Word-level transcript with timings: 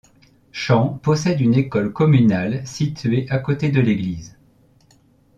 Champs 0.51 0.97
possède 1.03 1.41
une 1.41 1.53
école 1.53 1.93
communale 1.93 2.65
située 2.65 3.27
à 3.29 3.37
côté 3.37 3.69
de 3.69 3.79
l'église. 3.79 4.35